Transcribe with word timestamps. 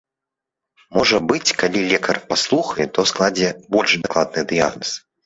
Можа 0.97 1.19
быць, 1.31 1.55
калі 1.63 1.83
лекар 1.91 2.19
паслухае, 2.31 2.87
то 2.99 3.05
складзе 3.11 3.53
больш 3.77 3.91
дакладны 4.07 4.41
дыягназ. 4.55 4.91